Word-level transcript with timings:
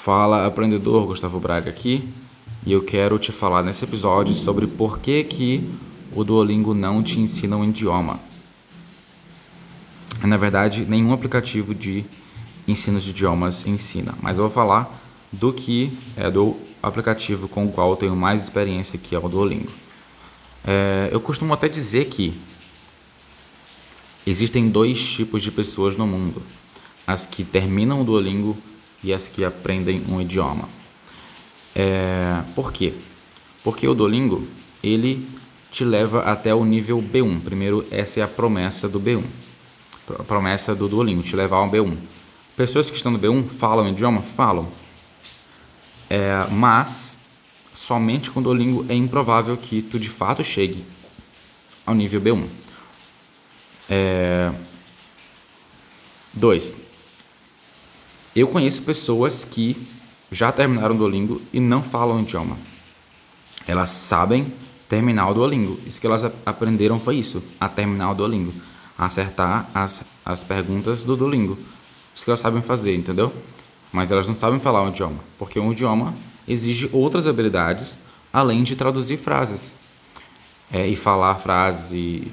Fala 0.00 0.46
aprendedor, 0.46 1.06
Gustavo 1.06 1.40
Braga 1.40 1.68
aqui, 1.70 2.08
e 2.64 2.70
eu 2.70 2.80
quero 2.80 3.18
te 3.18 3.32
falar 3.32 3.64
nesse 3.64 3.82
episódio 3.82 4.32
sobre 4.32 4.64
por 4.64 5.00
que, 5.00 5.24
que 5.24 5.68
o 6.14 6.22
Duolingo 6.22 6.72
não 6.72 7.02
te 7.02 7.18
ensina 7.18 7.56
um 7.56 7.64
idioma. 7.64 8.20
Na 10.22 10.36
verdade, 10.36 10.86
nenhum 10.88 11.12
aplicativo 11.12 11.74
de 11.74 12.04
ensino 12.66 13.00
de 13.00 13.10
idiomas 13.10 13.66
ensina, 13.66 14.14
mas 14.22 14.38
eu 14.38 14.44
vou 14.44 14.52
falar 14.52 14.88
do 15.32 15.52
que 15.52 15.92
é 16.16 16.30
do 16.30 16.56
aplicativo 16.80 17.48
com 17.48 17.66
o 17.66 17.72
qual 17.72 17.90
eu 17.90 17.96
tenho 17.96 18.14
mais 18.14 18.44
experiência, 18.44 18.96
que 18.96 19.16
é 19.16 19.18
o 19.18 19.28
Duolingo. 19.28 19.72
É, 20.64 21.08
eu 21.10 21.20
costumo 21.20 21.52
até 21.52 21.68
dizer 21.68 22.04
que 22.04 22.32
existem 24.24 24.68
dois 24.68 25.04
tipos 25.04 25.42
de 25.42 25.50
pessoas 25.50 25.96
no 25.96 26.06
mundo: 26.06 26.40
as 27.04 27.26
que 27.26 27.42
terminam 27.42 28.00
o 28.00 28.04
Duolingo 28.04 28.56
e 29.02 29.12
as 29.12 29.28
que 29.28 29.44
aprendem 29.44 30.04
um 30.08 30.20
idioma. 30.20 30.68
É, 31.74 32.42
por 32.54 32.72
quê? 32.72 32.92
Porque 33.62 33.86
o 33.86 33.94
Duolingo 33.94 34.46
ele 34.82 35.28
te 35.70 35.84
leva 35.84 36.22
até 36.22 36.54
o 36.54 36.64
nível 36.64 37.02
B1. 37.02 37.40
Primeiro, 37.40 37.86
essa 37.90 38.20
é 38.20 38.22
a 38.22 38.28
promessa 38.28 38.88
do 38.88 39.00
B1. 39.00 39.22
A 40.18 40.24
promessa 40.24 40.74
do 40.74 40.88
Duolingo, 40.88 41.22
te 41.22 41.36
levar 41.36 41.58
ao 41.58 41.70
B1. 41.70 41.96
Pessoas 42.56 42.90
que 42.90 42.96
estão 42.96 43.12
no 43.12 43.18
B1 43.18 43.46
falam 43.48 43.86
o 43.86 43.88
idioma? 43.88 44.22
Falam. 44.22 44.68
É, 46.10 46.46
mas 46.50 47.18
somente 47.74 48.30
com 48.30 48.40
o 48.40 48.42
Duolingo 48.42 48.84
é 48.88 48.94
improvável 48.94 49.56
que 49.56 49.82
tu 49.82 49.98
de 49.98 50.08
fato 50.08 50.42
chegue 50.42 50.84
ao 51.86 51.94
nível 51.94 52.20
B1. 52.20 52.46
É... 53.88 54.52
Eu 58.34 58.48
conheço 58.48 58.82
pessoas 58.82 59.44
que 59.44 59.76
já 60.30 60.52
terminaram 60.52 60.94
o 60.94 60.98
Duolingo 60.98 61.40
e 61.52 61.60
não 61.60 61.82
falam 61.82 62.18
o 62.18 62.22
idioma. 62.22 62.56
Elas 63.66 63.90
sabem 63.90 64.52
terminar 64.88 65.28
o 65.30 65.34
Duolingo. 65.34 65.78
Isso 65.86 66.00
que 66.00 66.06
elas 66.06 66.24
aprenderam 66.44 66.98
foi 66.98 67.16
isso, 67.16 67.42
a 67.60 67.68
terminar 67.68 68.10
o 68.12 68.14
Duolingo. 68.14 68.52
A 68.98 69.06
acertar 69.06 69.68
as, 69.74 70.02
as 70.24 70.42
perguntas 70.42 71.04
do 71.04 71.16
Duolingo. 71.16 71.58
Isso 72.14 72.24
que 72.24 72.30
elas 72.30 72.40
sabem 72.40 72.62
fazer, 72.62 72.96
entendeu? 72.96 73.32
Mas 73.92 74.10
elas 74.10 74.26
não 74.26 74.34
sabem 74.34 74.58
falar 74.58 74.82
o 74.82 74.88
idioma, 74.88 75.18
porque 75.38 75.58
um 75.58 75.72
idioma 75.72 76.14
exige 76.46 76.88
outras 76.92 77.26
habilidades 77.26 77.96
além 78.32 78.62
de 78.62 78.76
traduzir 78.76 79.16
frases. 79.16 79.74
É, 80.70 80.86
e 80.86 80.96
falar 80.96 81.36
frases 81.36 81.92
e, 81.92 82.30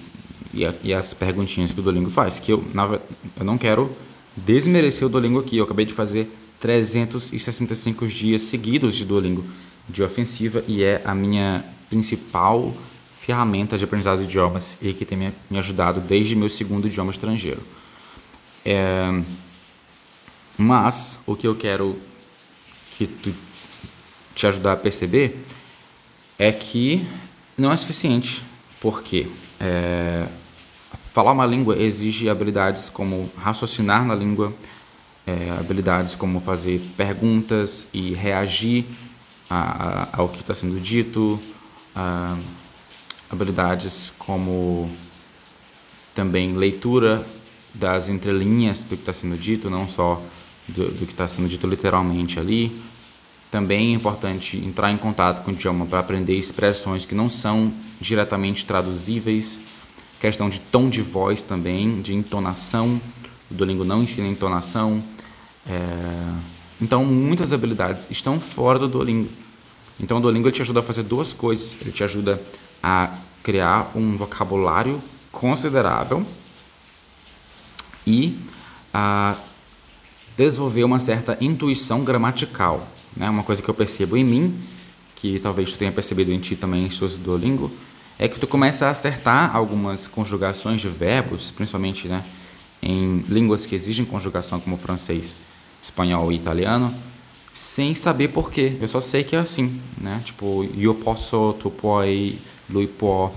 e, 0.53 0.69
e, 0.83 0.93
as 0.93 1.13
perguntinhas 1.13 1.71
que 1.71 1.79
o 1.79 1.83
Duolingo 1.83 2.09
faz. 2.09 2.37
Que 2.37 2.51
eu, 2.51 2.63
na, 2.73 2.99
eu 3.37 3.45
não 3.45 3.57
quero 3.57 3.89
desmerecer 4.35 5.05
o 5.07 5.09
Duolingo 5.09 5.39
aqui. 5.39 5.57
Eu 5.57 5.65
acabei 5.65 5.85
de 5.85 5.93
fazer 5.93 6.29
365 6.59 8.07
dias 8.07 8.41
seguidos 8.41 8.95
de 8.95 9.05
Duolingo 9.05 9.43
de 9.87 10.01
ofensiva 10.03 10.63
e 10.67 10.83
é 10.83 11.01
a 11.05 11.13
minha 11.13 11.63
principal 11.89 12.73
ferramenta 13.19 13.77
de 13.77 13.83
aprendizado 13.83 14.19
de 14.19 14.25
idiomas 14.25 14.77
e 14.81 14.93
que 14.93 15.05
tem 15.05 15.17
me, 15.17 15.31
me 15.49 15.57
ajudado 15.57 15.99
desde 15.99 16.35
meu 16.35 16.49
segundo 16.49 16.87
idioma 16.87 17.11
estrangeiro. 17.11 17.61
É, 18.63 19.21
mas 20.57 21.19
o 21.25 21.35
que 21.35 21.47
eu 21.47 21.55
quero 21.55 21.99
que 22.97 23.07
tu 23.07 23.33
te 24.33 24.47
ajudar 24.47 24.73
a 24.73 24.77
perceber 24.77 25.37
é 26.37 26.51
que 26.51 27.05
não 27.57 27.71
é 27.71 27.77
suficiente, 27.77 28.43
porque 28.79 29.27
é, 29.59 30.27
falar 31.15 31.31
uma 31.31 31.45
língua 31.45 31.77
exige 31.77 32.29
habilidades 32.29 32.89
como 32.89 33.31
raciocinar 33.37 34.03
na 34.05 34.13
língua, 34.13 34.53
é, 35.25 35.49
habilidades 35.57 36.13
como 36.13 36.41
fazer 36.41 36.81
perguntas 36.97 37.87
e 37.93 38.13
reagir 38.13 38.83
a, 39.49 40.09
a, 40.11 40.17
ao 40.17 40.27
que 40.27 40.41
está 40.41 40.53
sendo 40.53 40.77
dito, 40.77 41.39
a, 41.95 42.37
habilidades 43.31 44.11
como 44.19 44.91
também 46.13 46.53
leitura 46.57 47.25
das 47.73 48.09
entrelinhas 48.09 48.83
do 48.83 48.97
que 48.97 49.03
está 49.03 49.13
sendo 49.13 49.37
dito, 49.37 49.69
não 49.69 49.87
só 49.87 50.21
do, 50.67 50.91
do 50.91 51.05
que 51.05 51.13
está 51.13 51.29
sendo 51.29 51.47
dito 51.47 51.65
literalmente 51.65 52.41
ali. 52.41 52.77
Também 53.49 53.93
é 53.93 53.95
importante 53.95 54.57
entrar 54.57 54.91
em 54.91 54.97
contato 54.97 55.45
com 55.45 55.51
o 55.51 55.53
idioma 55.53 55.85
para 55.85 55.99
aprender 55.99 56.35
expressões 56.37 57.05
que 57.05 57.15
não 57.15 57.29
são 57.29 57.71
diretamente 58.01 58.65
traduzíveis 58.65 59.61
questão 60.19 60.49
de 60.49 60.59
tom 60.59 60.89
de 60.89 61.01
voz 61.01 61.41
também, 61.41 62.01
de 62.01 62.13
entonação. 62.13 62.99
O 63.49 63.53
Duolingo 63.53 63.83
não 63.83 64.03
ensina 64.03 64.27
entonação. 64.27 65.01
É... 65.67 65.79
Então, 66.81 67.05
muitas 67.05 67.53
habilidades 67.53 68.07
estão 68.09 68.39
fora 68.39 68.79
do 68.79 68.87
Duolingo. 68.87 69.29
Então, 69.99 70.17
o 70.17 70.21
Duolingo 70.21 70.51
te 70.51 70.61
ajuda 70.61 70.81
a 70.81 70.83
fazer 70.83 71.03
duas 71.03 71.33
coisas. 71.33 71.75
Ele 71.79 71.91
te 71.91 72.03
ajuda 72.03 72.41
a 72.83 73.09
criar 73.41 73.91
um 73.95 74.17
vocabulário 74.17 75.01
considerável 75.31 76.25
e 78.05 78.37
a 78.93 79.35
desenvolver 80.37 80.83
uma 80.83 80.99
certa 80.99 81.37
intuição 81.39 82.03
gramatical. 82.03 82.87
Né? 83.15 83.29
Uma 83.29 83.43
coisa 83.43 83.61
que 83.61 83.69
eu 83.69 83.73
percebo 83.73 84.17
em 84.17 84.23
mim, 84.23 84.59
que 85.15 85.39
talvez 85.39 85.71
tu 85.71 85.77
tenha 85.77 85.91
percebido 85.91 86.31
em 86.31 86.39
ti 86.39 86.55
também 86.55 86.85
em 86.85 86.89
seus 86.89 87.17
Duolingo, 87.17 87.71
é 88.17 88.27
que 88.27 88.39
tu 88.39 88.47
começa 88.47 88.87
a 88.87 88.89
acertar 88.89 89.55
algumas 89.55 90.07
conjugações 90.07 90.81
de 90.81 90.87
verbos, 90.87 91.51
principalmente 91.51 92.07
né, 92.07 92.23
em 92.81 93.23
línguas 93.27 93.65
que 93.65 93.75
exigem 93.75 94.05
conjugação 94.05 94.59
como 94.59 94.77
francês, 94.77 95.35
espanhol 95.81 96.31
e 96.31 96.35
italiano, 96.35 96.93
sem 97.53 97.93
saber 97.95 98.29
por 98.29 98.51
quê. 98.51 98.77
Eu 98.79 98.87
só 98.87 98.99
sei 98.99 99.23
que 99.23 99.35
é 99.35 99.39
assim, 99.39 99.79
né? 99.97 100.21
Tipo, 100.23 100.67
eu 100.77 100.93
posso, 100.93 101.53
tu 101.59 101.69
pode, 101.69 102.37
lui 102.69 102.87
può. 102.87 103.31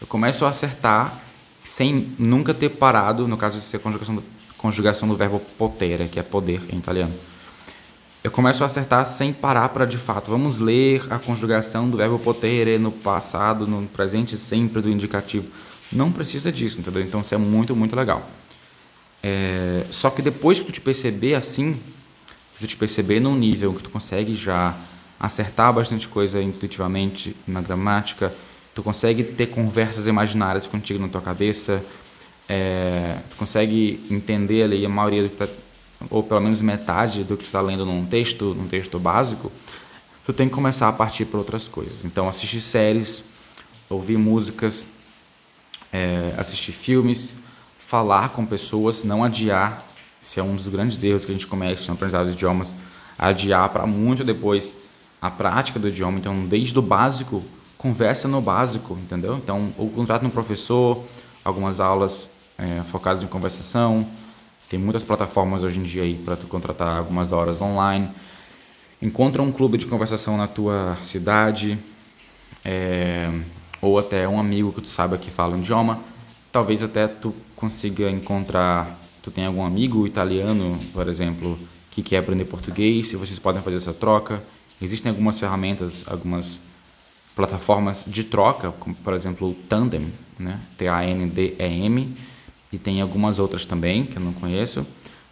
Eu 0.00 0.06
começo 0.06 0.44
a 0.44 0.48
acertar 0.48 1.20
sem 1.62 2.08
nunca 2.18 2.52
ter 2.52 2.70
parado, 2.70 3.28
no 3.28 3.36
caso 3.36 3.58
de 3.58 3.64
ser 3.64 3.78
conjugação 3.78 4.16
do, 4.16 4.24
conjugação 4.58 5.08
do 5.08 5.16
verbo 5.16 5.40
potere, 5.56 6.08
que 6.08 6.18
é 6.18 6.22
poder 6.22 6.60
em 6.72 6.78
italiano 6.78 7.12
eu 8.22 8.30
começo 8.30 8.62
a 8.62 8.66
acertar 8.66 9.04
sem 9.06 9.32
parar 9.32 9.70
para 9.70 9.86
de 9.86 9.96
fato. 9.96 10.30
Vamos 10.30 10.58
ler 10.58 11.06
a 11.08 11.18
conjugação 11.18 11.88
do 11.88 11.96
verbo 11.96 12.18
potere 12.18 12.78
no 12.78 12.92
passado, 12.92 13.66
no 13.66 13.86
presente 13.88 14.36
sempre 14.36 14.82
do 14.82 14.90
indicativo. 14.90 15.48
Não 15.90 16.12
precisa 16.12 16.52
disso, 16.52 16.78
entendeu? 16.80 17.02
Então 17.02 17.22
isso 17.22 17.34
é 17.34 17.38
muito, 17.38 17.74
muito 17.74 17.96
legal. 17.96 18.28
É, 19.22 19.84
só 19.90 20.10
que 20.10 20.20
depois 20.20 20.58
que 20.58 20.66
tu 20.66 20.72
te 20.72 20.80
perceber 20.80 21.34
assim, 21.34 21.74
que 22.54 22.60
tu 22.60 22.66
te 22.66 22.76
perceber 22.76 23.20
num 23.20 23.34
nível 23.34 23.72
que 23.72 23.82
tu 23.82 23.90
consegue 23.90 24.34
já 24.34 24.76
acertar 25.18 25.72
bastante 25.72 26.06
coisa 26.06 26.42
intuitivamente 26.42 27.34
na 27.46 27.62
gramática, 27.62 28.32
tu 28.74 28.82
consegue 28.82 29.24
ter 29.24 29.46
conversas 29.46 30.06
imaginárias 30.06 30.66
contigo 30.66 30.98
na 30.98 31.08
tua 31.08 31.20
cabeça, 31.22 31.82
é, 32.48 33.16
tu 33.30 33.36
consegue 33.36 34.04
entender 34.10 34.64
ali 34.64 34.84
a 34.84 34.88
maioria 34.88 35.22
do 35.22 35.28
que 35.28 35.42
está 35.42 35.48
ou 36.08 36.22
pelo 36.22 36.40
menos 36.40 36.60
metade 36.60 37.24
do 37.24 37.36
que 37.36 37.44
está 37.44 37.60
lendo 37.60 37.84
num 37.84 38.06
texto, 38.06 38.54
num 38.54 38.66
texto 38.66 38.98
básico, 38.98 39.52
tu 40.24 40.32
tem 40.32 40.48
que 40.48 40.54
começar 40.54 40.88
a 40.88 40.92
partir 40.92 41.24
para 41.24 41.38
outras 41.38 41.68
coisas. 41.68 42.04
Então, 42.04 42.28
assistir 42.28 42.60
séries, 42.60 43.24
ouvir 43.88 44.16
músicas, 44.16 44.86
é, 45.92 46.32
assistir 46.38 46.72
filmes, 46.72 47.34
falar 47.76 48.30
com 48.30 48.46
pessoas, 48.46 49.04
não 49.04 49.24
adiar. 49.24 49.84
Esse 50.22 50.38
é 50.38 50.42
um 50.42 50.54
dos 50.54 50.68
grandes 50.68 51.02
erros 51.02 51.24
que 51.24 51.32
a 51.32 51.34
gente 51.34 51.46
comete 51.46 51.88
no 51.88 51.94
aprendizado 51.94 52.26
de 52.26 52.32
idiomas, 52.32 52.72
adiar 53.18 53.68
para 53.70 53.86
muito 53.86 54.22
depois 54.22 54.74
a 55.20 55.30
prática 55.30 55.78
do 55.78 55.88
idioma. 55.88 56.18
Então, 56.18 56.46
desde 56.46 56.78
o 56.78 56.82
básico, 56.82 57.42
conversa 57.76 58.28
no 58.28 58.40
básico, 58.40 58.94
entendeu? 58.94 59.36
Então, 59.36 59.72
o 59.76 59.88
contrato 59.90 60.22
no 60.22 60.30
professor, 60.30 61.02
algumas 61.44 61.80
aulas 61.80 62.30
é, 62.56 62.82
focadas 62.82 63.22
em 63.22 63.26
conversação, 63.26 64.06
tem 64.70 64.78
muitas 64.78 65.02
plataformas 65.02 65.64
hoje 65.64 65.80
em 65.80 65.82
dia 65.82 66.04
aí 66.04 66.14
para 66.14 66.36
tu 66.36 66.46
contratar 66.46 66.96
algumas 66.96 67.32
horas 67.32 67.60
online. 67.60 68.08
Encontra 69.02 69.42
um 69.42 69.50
clube 69.50 69.76
de 69.76 69.84
conversação 69.84 70.36
na 70.36 70.46
tua 70.46 70.96
cidade, 71.02 71.76
é, 72.64 73.28
ou 73.82 73.98
até 73.98 74.28
um 74.28 74.38
amigo 74.38 74.72
que 74.72 74.80
tu 74.80 74.86
saiba 74.86 75.18
que 75.18 75.28
fala 75.28 75.56
um 75.56 75.58
idioma. 75.58 75.98
Talvez 76.52 76.84
até 76.84 77.08
tu 77.08 77.34
consiga 77.56 78.08
encontrar, 78.08 78.96
tu 79.20 79.32
tem 79.32 79.44
algum 79.44 79.64
amigo 79.64 80.06
italiano, 80.06 80.78
por 80.92 81.08
exemplo, 81.08 81.58
que 81.90 82.00
quer 82.00 82.18
aprender 82.18 82.44
português, 82.44 83.12
e 83.12 83.16
vocês 83.16 83.40
podem 83.40 83.60
fazer 83.60 83.76
essa 83.76 83.92
troca. 83.92 84.40
Existem 84.80 85.10
algumas 85.10 85.40
ferramentas, 85.40 86.04
algumas 86.06 86.60
plataformas 87.34 88.04
de 88.06 88.22
troca, 88.22 88.70
como 88.78 88.94
por 88.94 89.14
exemplo 89.14 89.48
o 89.48 89.54
Tandem, 89.54 90.12
né? 90.38 90.60
T-A-N-D-E-M, 90.78 92.16
e 92.72 92.78
tem 92.78 93.00
algumas 93.00 93.38
outras 93.38 93.64
também 93.64 94.04
que 94.04 94.16
eu 94.16 94.22
não 94.22 94.32
conheço 94.32 94.86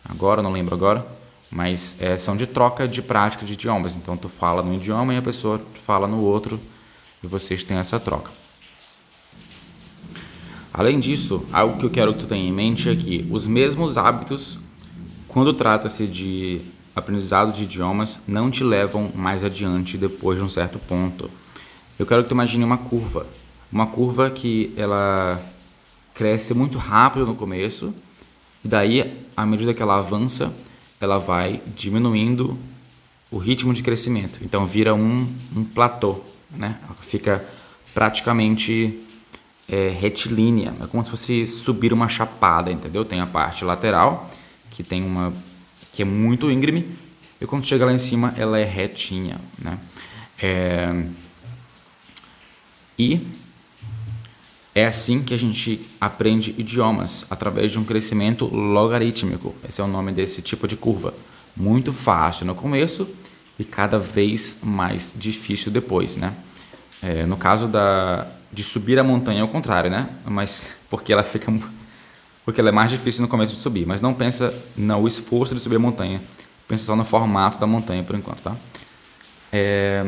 agora, 0.05 0.43
não 0.43 0.53
lembro 0.53 0.75
agora, 0.75 1.07
mas 1.51 1.97
é, 2.01 2.17
são 2.19 2.37
de 2.37 2.47
troca 2.47 2.87
de 2.87 3.03
prática 3.03 3.45
de 3.45 3.53
idiomas. 3.53 3.97
Então 3.97 4.17
tu 4.17 4.29
fala 4.29 4.63
num 4.63 4.75
idioma 4.75 5.15
e 5.15 5.17
a 5.17 5.23
pessoa 5.23 5.61
fala 5.85 6.07
no 6.07 6.21
outro 6.21 6.59
e 7.23 7.27
vocês 7.27 7.65
têm 7.65 7.77
essa 7.77 7.99
troca. 7.99 8.31
Além 10.73 11.01
disso, 11.01 11.45
algo 11.53 11.79
que 11.79 11.87
eu 11.87 11.91
quero 11.91 12.13
que 12.13 12.21
tu 12.21 12.27
tenha 12.27 12.49
em 12.49 12.53
mente 12.53 12.89
é 12.89 12.95
que 12.95 13.27
os 13.31 13.47
mesmos 13.47 13.97
hábitos, 13.97 14.59
quando 15.27 15.53
trata-se 15.53 16.07
de 16.07 16.61
aprendizado 16.95 17.53
de 17.53 17.63
idiomas 17.65 18.19
não 18.27 18.51
te 18.51 18.63
levam 18.63 19.11
mais 19.15 19.43
adiante 19.43 19.97
depois 19.97 20.39
de 20.39 20.45
um 20.45 20.49
certo 20.49 20.79
ponto. 20.79 21.31
Eu 21.99 22.07
quero 22.07 22.23
que 22.23 22.29
tu 22.29 22.33
imagine 22.33 22.65
uma 22.65 22.79
curva, 22.79 23.27
uma 23.73 23.87
curva 23.87 24.31
que 24.31 24.73
ela 24.77 25.41
cresce 26.19 26.53
muito 26.53 26.79
rápido 26.79 27.25
no 27.25 27.37
começo 27.37 27.95
e 28.65 28.67
daí, 28.67 29.15
à 29.37 29.47
medida 29.47 29.73
que 29.73 29.81
ela 29.81 29.99
avança, 29.99 30.53
ela 31.01 31.17
vai 31.17 31.63
diminuindo 31.77 32.59
o 33.31 33.39
ritmo 33.39 33.73
de 33.73 33.85
crescimento. 33.85 34.41
Então 34.43 34.67
vira 34.67 34.93
um, 34.93 35.33
um 35.55 35.63
platô, 35.63 36.21
né? 36.51 36.77
Fica 37.01 37.47
praticamente 37.95 39.01
é, 39.69 39.91
retilínea, 39.91 40.75
é 40.83 40.87
como 40.89 41.05
se 41.05 41.11
fosse 41.11 41.47
subir 41.47 41.93
uma 41.93 42.09
chapada, 42.09 42.73
entendeu? 42.73 43.05
Tem 43.05 43.21
a 43.21 43.27
parte 43.27 43.65
lateral 43.65 44.29
que 44.73 44.83
tem 44.83 45.05
uma 45.05 45.33
que 45.93 46.03
é 46.03 46.05
muito 46.05 46.51
íngreme 46.51 46.85
e 47.41 47.47
quando 47.47 47.65
chega 47.65 47.87
lá 47.87 47.93
em 47.93 47.99
cima 47.99 48.35
ela 48.37 48.59
é 48.59 48.65
retinha, 48.65 49.41
né? 49.57 49.79
É, 50.43 51.05
e 52.99 53.21
é 54.79 54.87
assim 54.87 55.23
que 55.23 55.35
a 55.35 55.37
gente 55.37 55.81
aprende 56.01 56.55
idiomas, 56.57 57.27
através 57.29 57.73
de 57.73 57.79
um 57.79 57.85
crescimento 57.85 58.45
logarítmico. 58.45 59.55
Esse 59.69 59.81
é 59.81 59.85
o 59.85 59.89
nome 59.89 60.13
desse 60.13 60.41
tipo 60.41 60.69
de 60.69 60.77
curva. 60.77 61.13
Muito 61.57 61.93
fácil 61.93 62.47
no 62.47 62.55
começo 62.55 63.09
e 63.59 63.65
cada 63.65 63.99
vez 63.99 64.57
mais 64.63 65.13
difícil 65.17 65.73
depois, 65.73 66.17
né? 66.17 66.33
É, 67.03 67.27
no 67.27 67.37
caso 67.37 67.67
da, 67.67 68.27
de 68.53 68.63
subir 68.63 68.99
a 69.01 69.03
montanha 69.03 69.41
é 69.41 69.45
o 69.45 69.49
contrário, 69.49 69.91
né? 69.91 70.09
Mas 70.25 70.69
porque 70.89 71.13
ela 71.13 71.25
fica 71.25 71.53
porque 72.45 72.61
ela 72.61 72.71
é 72.71 72.73
mais 72.73 72.91
difícil 72.91 73.21
no 73.21 73.29
começo 73.29 73.55
de 73.55 73.59
subir, 73.59 73.85
mas 73.85 74.01
não 74.01 74.15
pensa 74.15 74.55
no 74.75 75.07
esforço 75.07 75.55
de 75.55 75.61
subir 75.61 75.77
a 75.77 75.81
montanha, 75.81 76.23
pensa 76.67 76.85
só 76.85 76.97
no 76.97 77.05
formato 77.05 77.59
da 77.59 77.67
montanha 77.67 78.03
por 78.03 78.17
enquanto, 78.17 78.43
tá? 78.43 78.57
É, 79.53 80.03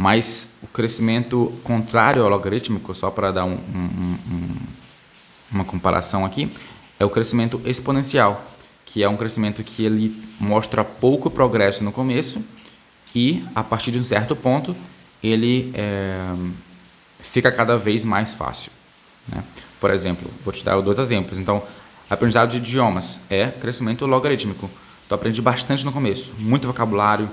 mas 0.00 0.48
o 0.62 0.66
crescimento 0.66 1.52
contrário 1.62 2.22
ao 2.22 2.30
logarítmico, 2.30 2.94
só 2.94 3.10
para 3.10 3.30
dar 3.30 3.44
um, 3.44 3.52
um, 3.52 4.16
um, 4.32 4.56
uma 5.52 5.62
comparação 5.62 6.24
aqui, 6.24 6.50
é 6.98 7.04
o 7.04 7.10
crescimento 7.10 7.60
exponencial, 7.66 8.42
que 8.86 9.02
é 9.02 9.08
um 9.10 9.16
crescimento 9.18 9.62
que 9.62 9.84
ele 9.84 10.18
mostra 10.40 10.82
pouco 10.82 11.28
progresso 11.28 11.84
no 11.84 11.92
começo 11.92 12.42
e 13.14 13.44
a 13.54 13.62
partir 13.62 13.90
de 13.90 13.98
um 13.98 14.02
certo 14.02 14.34
ponto 14.34 14.74
ele 15.22 15.70
é, 15.74 16.34
fica 17.18 17.52
cada 17.52 17.76
vez 17.76 18.02
mais 18.02 18.32
fácil. 18.32 18.72
Né? 19.28 19.44
Por 19.78 19.90
exemplo, 19.90 20.30
vou 20.42 20.54
te 20.54 20.64
dar 20.64 20.80
dois 20.80 20.98
exemplos. 20.98 21.36
Então, 21.36 21.62
aprendizado 22.08 22.52
de 22.52 22.56
idiomas 22.56 23.20
é 23.28 23.48
crescimento 23.48 24.06
logarítmico. 24.06 24.70
Tu 25.06 25.14
aprende 25.14 25.42
bastante 25.42 25.84
no 25.84 25.92
começo, 25.92 26.32
muito 26.38 26.66
vocabulário, 26.66 27.28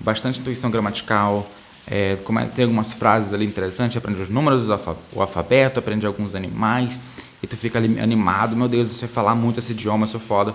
bastante 0.00 0.40
intuição 0.40 0.72
gramatical, 0.72 1.48
é, 1.88 2.12
é, 2.12 2.44
tem 2.54 2.64
algumas 2.64 2.92
frases 2.92 3.32
ali 3.32 3.44
interessantes, 3.44 3.96
aprende 3.96 4.20
os 4.20 4.28
números, 4.28 4.68
o 4.68 5.20
alfabeto, 5.20 5.78
aprende 5.78 6.06
alguns 6.06 6.34
animais, 6.34 6.98
e 7.42 7.46
tu 7.46 7.56
fica 7.56 7.78
ali 7.78 7.98
animado, 8.00 8.56
meu 8.56 8.68
Deus, 8.68 8.88
você 8.88 9.06
falar 9.06 9.34
muito 9.34 9.58
esse 9.58 9.72
idioma, 9.72 10.04
eu 10.04 10.08
sou 10.08 10.20
foda. 10.20 10.54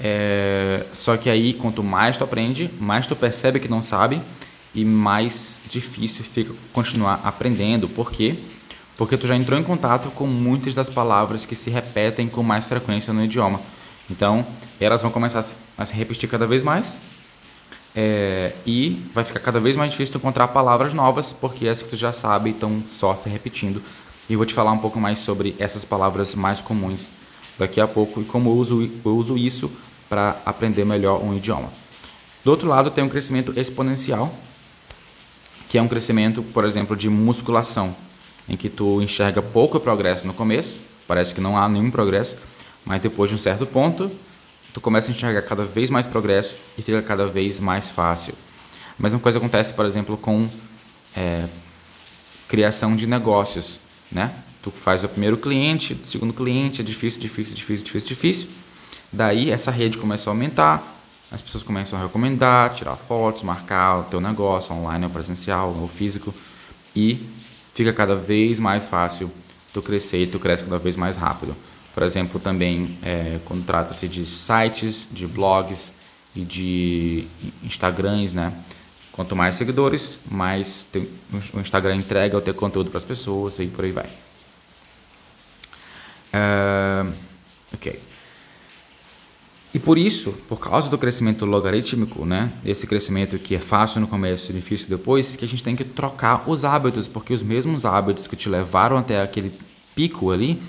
É, 0.00 0.84
só 0.92 1.16
que 1.16 1.30
aí, 1.30 1.54
quanto 1.54 1.82
mais 1.82 2.18
tu 2.18 2.24
aprende, 2.24 2.70
mais 2.80 3.06
tu 3.06 3.16
percebe 3.16 3.60
que 3.60 3.68
não 3.68 3.82
sabe, 3.82 4.20
e 4.74 4.84
mais 4.84 5.60
difícil 5.68 6.24
fica 6.24 6.52
continuar 6.72 7.20
aprendendo. 7.24 7.88
Por 7.88 8.10
quê? 8.10 8.34
Porque 8.96 9.16
tu 9.16 9.26
já 9.26 9.36
entrou 9.36 9.58
em 9.58 9.62
contato 9.62 10.10
com 10.10 10.26
muitas 10.26 10.74
das 10.74 10.88
palavras 10.88 11.44
que 11.44 11.54
se 11.54 11.70
repetem 11.70 12.28
com 12.28 12.42
mais 12.42 12.66
frequência 12.66 13.12
no 13.12 13.24
idioma. 13.24 13.60
Então, 14.10 14.44
elas 14.80 15.02
vão 15.02 15.10
começar 15.10 15.44
a 15.78 15.84
se 15.84 15.94
repetir 15.94 16.28
cada 16.28 16.46
vez 16.46 16.62
mais 16.62 16.98
é, 17.94 18.52
e 18.66 19.02
vai 19.14 19.24
ficar 19.24 19.40
cada 19.40 19.60
vez 19.60 19.76
mais 19.76 19.90
difícil 19.90 20.16
encontrar 20.16 20.48
palavras 20.48 20.94
novas, 20.94 21.32
porque 21.32 21.66
essas 21.66 21.82
que 21.82 21.90
tu 21.90 21.96
já 21.96 22.12
sabe 22.12 22.50
estão 22.50 22.82
só 22.86 23.14
se 23.14 23.28
repetindo. 23.28 23.82
E 24.28 24.36
vou 24.36 24.46
te 24.46 24.54
falar 24.54 24.72
um 24.72 24.78
pouco 24.78 24.98
mais 24.98 25.18
sobre 25.18 25.54
essas 25.58 25.84
palavras 25.84 26.34
mais 26.34 26.60
comuns 26.60 27.08
daqui 27.58 27.80
a 27.80 27.86
pouco 27.86 28.22
e 28.22 28.24
como 28.24 28.50
eu 28.50 28.54
uso, 28.54 28.90
eu 29.04 29.16
uso 29.16 29.36
isso 29.36 29.70
para 30.08 30.36
aprender 30.44 30.84
melhor 30.84 31.22
um 31.22 31.36
idioma. 31.36 31.68
Do 32.44 32.50
outro 32.50 32.68
lado, 32.68 32.90
tem 32.90 33.04
um 33.04 33.08
crescimento 33.08 33.52
exponencial, 33.58 34.32
que 35.68 35.78
é 35.78 35.82
um 35.82 35.88
crescimento, 35.88 36.42
por 36.42 36.64
exemplo, 36.64 36.96
de 36.96 37.08
musculação, 37.08 37.94
em 38.48 38.56
que 38.56 38.68
tu 38.68 39.00
enxerga 39.00 39.40
pouco 39.40 39.78
progresso 39.78 40.26
no 40.26 40.34
começo, 40.34 40.80
parece 41.06 41.32
que 41.34 41.40
não 41.40 41.56
há 41.56 41.68
nenhum 41.68 41.90
progresso, 41.90 42.36
mas 42.84 43.00
depois 43.00 43.30
de 43.30 43.36
um 43.36 43.38
certo 43.38 43.64
ponto, 43.64 44.10
tu 44.72 44.80
começa 44.80 45.10
a 45.10 45.14
enxergar 45.14 45.42
cada 45.42 45.64
vez 45.64 45.90
mais 45.90 46.06
progresso 46.06 46.56
e 46.76 46.82
fica 46.82 47.02
cada 47.02 47.26
vez 47.26 47.60
mais 47.60 47.90
fácil. 47.90 48.34
A 48.98 49.02
mesma 49.02 49.18
coisa 49.18 49.38
acontece, 49.38 49.72
por 49.72 49.84
exemplo, 49.84 50.16
com 50.16 50.48
é, 51.16 51.46
criação 52.48 52.94
de 52.96 53.06
negócios, 53.06 53.80
né? 54.10 54.32
Tu 54.62 54.70
faz 54.70 55.02
o 55.02 55.08
primeiro 55.08 55.36
cliente, 55.36 55.94
o 55.94 56.06
segundo 56.06 56.32
cliente, 56.32 56.80
é 56.80 56.84
difícil, 56.84 57.20
difícil, 57.20 57.54
difícil, 57.54 57.84
difícil, 57.84 58.08
difícil. 58.08 58.48
Daí 59.12 59.50
essa 59.50 59.70
rede 59.70 59.98
começa 59.98 60.30
a 60.30 60.32
aumentar, 60.32 60.82
as 61.30 61.42
pessoas 61.42 61.64
começam 61.64 61.98
a 61.98 62.02
recomendar, 62.02 62.72
tirar 62.74 62.94
fotos, 62.96 63.42
marcar 63.42 64.00
o 64.00 64.02
teu 64.04 64.20
negócio 64.20 64.74
online 64.74 65.06
ou 65.06 65.10
presencial 65.10 65.74
ou 65.80 65.88
físico 65.88 66.32
e 66.94 67.18
fica 67.74 67.92
cada 67.92 68.14
vez 68.14 68.60
mais 68.60 68.86
fácil 68.86 69.30
tu 69.72 69.80
crescer 69.80 70.24
e 70.24 70.26
tu 70.26 70.38
cresce 70.38 70.64
cada 70.64 70.78
vez 70.78 70.94
mais 70.94 71.16
rápido. 71.16 71.56
Por 71.94 72.02
exemplo, 72.02 72.40
também 72.40 72.98
é, 73.02 73.38
quando 73.44 73.64
trata-se 73.64 74.08
de 74.08 74.24
sites, 74.24 75.06
de 75.10 75.26
blogs 75.26 75.92
e 76.34 76.40
de 76.42 77.26
Instagrams, 77.62 78.32
né? 78.32 78.52
Quanto 79.12 79.36
mais 79.36 79.56
seguidores, 79.56 80.18
mais 80.30 80.86
o 81.52 81.60
Instagram 81.60 81.96
entrega 81.96 82.36
o 82.36 82.40
teu 82.40 82.54
conteúdo 82.54 82.90
para 82.90 82.96
as 82.96 83.04
pessoas 83.04 83.58
e 83.58 83.66
por 83.66 83.84
aí 83.84 83.92
vai. 83.92 84.08
Uh, 86.32 87.12
ok. 87.74 88.00
E 89.74 89.78
por 89.78 89.96
isso, 89.96 90.32
por 90.48 90.58
causa 90.58 90.90
do 90.90 90.98
crescimento 90.98 91.46
logarítmico, 91.46 92.26
né, 92.26 92.52
esse 92.64 92.86
crescimento 92.86 93.38
que 93.38 93.54
é 93.54 93.58
fácil 93.58 94.02
no 94.02 94.06
começo 94.06 94.50
e 94.50 94.54
difícil 94.54 94.88
depois, 94.88 95.34
que 95.34 95.46
a 95.46 95.48
gente 95.48 95.64
tem 95.64 95.74
que 95.74 95.84
trocar 95.84 96.48
os 96.48 96.62
hábitos, 96.62 97.08
porque 97.08 97.32
os 97.32 97.42
mesmos 97.42 97.86
hábitos 97.86 98.26
que 98.26 98.36
te 98.36 98.50
levaram 98.50 98.98
até 98.98 99.22
aquele 99.22 99.50
pico 99.94 100.30
ali, 100.30 100.60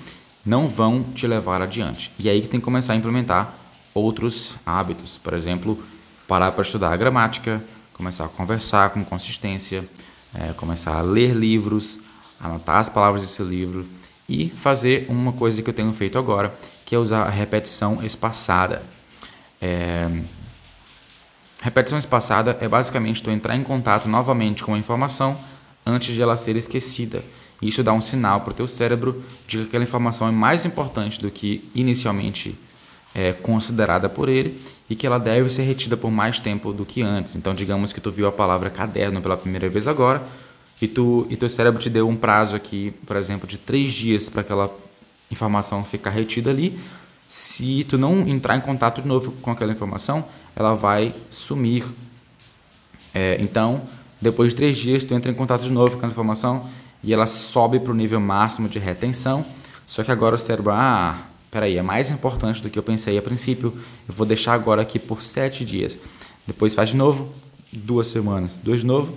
não 0.44 0.68
vão 0.68 1.02
te 1.02 1.26
levar 1.26 1.62
adiante. 1.62 2.12
E 2.18 2.28
aí 2.28 2.40
que 2.40 2.48
tem 2.48 2.60
que 2.60 2.64
começar 2.64 2.92
a 2.92 2.96
implementar 2.96 3.54
outros 3.94 4.56
hábitos, 4.66 5.18
por 5.18 5.32
exemplo, 5.32 5.82
parar 6.26 6.52
para 6.52 6.62
estudar 6.62 6.92
a 6.92 6.96
gramática, 6.96 7.62
começar 7.92 8.24
a 8.24 8.28
conversar 8.28 8.90
com 8.90 9.04
consistência, 9.04 9.88
é, 10.34 10.52
começar 10.54 10.96
a 10.98 11.02
ler 11.02 11.32
livros, 11.34 12.00
anotar 12.40 12.78
as 12.78 12.88
palavras 12.88 13.22
desse 13.22 13.42
livro 13.42 13.86
e 14.28 14.48
fazer 14.48 15.06
uma 15.08 15.32
coisa 15.32 15.62
que 15.62 15.70
eu 15.70 15.74
tenho 15.74 15.92
feito 15.92 16.18
agora, 16.18 16.52
que 16.84 16.94
é 16.94 16.98
usar 16.98 17.22
a 17.22 17.30
repetição 17.30 18.04
espaçada. 18.04 18.82
É, 19.62 20.10
repetição 21.62 21.98
espaçada 21.98 22.58
é 22.60 22.68
basicamente 22.68 23.22
tu 23.22 23.30
entrar 23.30 23.56
em 23.56 23.62
contato 23.62 24.08
novamente 24.08 24.64
com 24.64 24.74
a 24.74 24.78
informação 24.78 25.38
antes 25.86 26.14
de 26.14 26.20
ela 26.20 26.36
ser 26.36 26.56
esquecida. 26.56 27.22
Isso 27.68 27.82
dá 27.82 27.92
um 27.92 28.00
sinal 28.00 28.42
para 28.42 28.50
o 28.50 28.54
teu 28.54 28.68
cérebro 28.68 29.22
de 29.46 29.58
que 29.58 29.64
aquela 29.64 29.84
informação 29.84 30.28
é 30.28 30.30
mais 30.30 30.64
importante 30.64 31.20
do 31.20 31.30
que 31.30 31.68
inicialmente 31.74 32.54
é, 33.14 33.32
considerada 33.32 34.08
por 34.08 34.28
ele 34.28 34.60
e 34.88 34.94
que 34.94 35.06
ela 35.06 35.18
deve 35.18 35.48
ser 35.48 35.62
retida 35.62 35.96
por 35.96 36.10
mais 36.10 36.38
tempo 36.38 36.72
do 36.72 36.84
que 36.84 37.00
antes. 37.00 37.34
Então, 37.36 37.54
digamos 37.54 37.92
que 37.92 38.00
tu 38.00 38.10
viu 38.10 38.26
a 38.26 38.32
palavra 38.32 38.68
caderno 38.68 39.22
pela 39.22 39.36
primeira 39.36 39.68
vez 39.68 39.88
agora 39.88 40.22
e 40.80 40.86
tu 40.86 41.26
e 41.30 41.36
teu 41.36 41.48
cérebro 41.48 41.80
te 41.80 41.88
deu 41.88 42.06
um 42.06 42.16
prazo 42.16 42.54
aqui, 42.54 42.92
por 43.06 43.16
exemplo, 43.16 43.48
de 43.48 43.56
três 43.56 43.94
dias 43.94 44.28
para 44.28 44.42
aquela 44.42 44.70
informação 45.30 45.82
ficar 45.84 46.10
retida 46.10 46.50
ali. 46.50 46.78
Se 47.26 47.84
tu 47.88 47.96
não 47.96 48.28
entrar 48.28 48.56
em 48.56 48.60
contato 48.60 49.00
de 49.00 49.08
novo 49.08 49.32
com 49.40 49.50
aquela 49.50 49.72
informação, 49.72 50.24
ela 50.54 50.74
vai 50.74 51.14
sumir. 51.30 51.86
É, 53.14 53.38
então, 53.40 53.82
depois 54.20 54.50
de 54.50 54.56
três 54.56 54.76
dias, 54.76 55.04
tu 55.04 55.14
entra 55.14 55.30
em 55.30 55.34
contato 55.34 55.62
de 55.62 55.72
novo 55.72 55.92
com 55.92 55.98
aquela 55.98 56.12
informação 56.12 56.68
e 57.04 57.12
ela 57.12 57.26
sobe 57.26 57.78
para 57.78 57.92
o 57.92 57.94
nível 57.94 58.20
máximo 58.20 58.68
de 58.68 58.78
retenção. 58.78 59.44
Só 59.86 60.02
que 60.02 60.10
agora 60.10 60.34
o 60.34 60.38
cérebro, 60.38 60.72
ah, 60.72 61.18
peraí, 61.50 61.76
é 61.76 61.82
mais 61.82 62.10
importante 62.10 62.62
do 62.62 62.70
que 62.70 62.78
eu 62.78 62.82
pensei 62.82 63.18
a 63.18 63.22
princípio, 63.22 63.72
eu 64.08 64.14
vou 64.14 64.26
deixar 64.26 64.54
agora 64.54 64.82
aqui 64.82 64.98
por 64.98 65.22
sete 65.22 65.64
dias. 65.64 65.98
Depois 66.46 66.74
faz 66.74 66.90
de 66.90 66.96
novo, 66.96 67.30
duas 67.72 68.06
semanas, 68.06 68.58
dois 68.62 68.80
de 68.80 68.86
novo, 68.86 69.14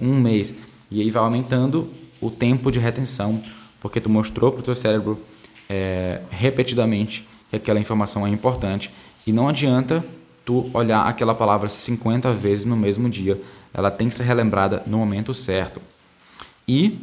um 0.00 0.18
mês. 0.18 0.54
E 0.90 1.00
aí 1.00 1.10
vai 1.10 1.22
aumentando 1.22 1.88
o 2.20 2.30
tempo 2.30 2.72
de 2.72 2.78
retenção, 2.78 3.42
porque 3.80 4.00
tu 4.00 4.08
mostrou 4.08 4.50
para 4.50 4.60
o 4.60 4.62
teu 4.62 4.74
cérebro 4.74 5.20
é, 5.68 6.20
repetidamente 6.30 7.28
que 7.50 7.56
aquela 7.56 7.78
informação 7.78 8.26
é 8.26 8.30
importante. 8.30 8.90
E 9.26 9.32
não 9.32 9.48
adianta 9.48 10.04
tu 10.44 10.70
olhar 10.72 11.06
aquela 11.06 11.34
palavra 11.34 11.68
50 11.68 12.32
vezes 12.32 12.64
no 12.64 12.76
mesmo 12.76 13.08
dia. 13.10 13.40
Ela 13.74 13.90
tem 13.90 14.08
que 14.08 14.14
ser 14.14 14.22
relembrada 14.22 14.82
no 14.86 14.98
momento 14.98 15.34
certo. 15.34 15.82
E 16.66 16.98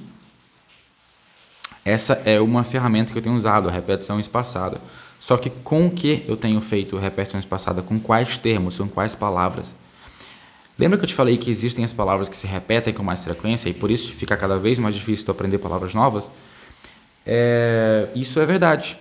essa 1.85 2.21
é 2.25 2.39
uma 2.39 2.63
ferramenta 2.63 3.11
que 3.11 3.17
eu 3.17 3.21
tenho 3.21 3.35
usado, 3.35 3.67
a 3.67 3.71
repetição 3.71 4.19
espaçada. 4.19 4.79
Só 5.19 5.37
que 5.37 5.49
com 5.49 5.87
o 5.87 5.91
que 5.91 6.23
eu 6.27 6.35
tenho 6.35 6.59
feito 6.61 6.97
repetições 6.97 7.45
passadas? 7.45 7.85
Com 7.85 7.99
quais 7.99 8.37
termos? 8.37 8.77
Com 8.77 8.87
quais 8.87 9.15
palavras? 9.15 9.75
Lembra 10.77 10.97
que 10.97 11.03
eu 11.03 11.07
te 11.07 11.13
falei 11.13 11.37
que 11.37 11.49
existem 11.49 11.85
as 11.85 11.93
palavras 11.93 12.27
que 12.27 12.35
se 12.35 12.47
repetem 12.47 12.93
com 12.93 13.03
mais 13.03 13.23
frequência 13.23 13.69
e 13.69 13.73
por 13.73 13.91
isso 13.91 14.11
fica 14.11 14.35
cada 14.35 14.57
vez 14.57 14.79
mais 14.79 14.95
difícil 14.95 15.25
tu 15.25 15.31
aprender 15.31 15.59
palavras 15.59 15.93
novas? 15.93 16.29
É, 17.25 18.07
isso 18.15 18.39
é 18.39 18.45
verdade. 18.45 18.97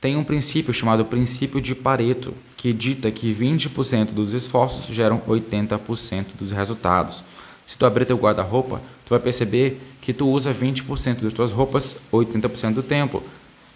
Tem 0.00 0.16
um 0.16 0.22
princípio 0.22 0.72
chamado 0.72 1.04
princípio 1.04 1.60
de 1.60 1.74
Pareto, 1.74 2.32
que 2.56 2.72
dita 2.72 3.10
que 3.10 3.34
20% 3.34 4.12
dos 4.12 4.34
esforços 4.34 4.94
geram 4.94 5.20
80% 5.20 6.26
dos 6.38 6.52
resultados. 6.52 7.24
Se 7.66 7.76
tu 7.76 7.84
abrir 7.84 8.04
teu 8.04 8.16
guarda-roupa, 8.16 8.80
tu 9.06 9.10
vai 9.10 9.20
perceber 9.20 9.80
que 10.00 10.12
tu 10.12 10.28
usa 10.28 10.52
20% 10.52 11.20
das 11.20 11.32
tuas 11.32 11.52
roupas 11.52 11.96
80% 12.12 12.74
do 12.74 12.82
tempo. 12.82 13.22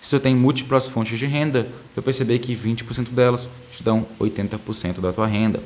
Se 0.00 0.10
tu 0.10 0.18
tem 0.18 0.34
múltiplas 0.34 0.88
fontes 0.88 1.18
de 1.18 1.26
renda, 1.26 1.64
tu 1.64 1.96
vai 1.96 2.04
perceber 2.04 2.38
que 2.40 2.54
20% 2.54 3.10
delas 3.10 3.48
te 3.70 3.82
dão 3.82 4.06
80% 4.20 5.00
da 5.00 5.12
tua 5.12 5.26
renda. 5.26 5.62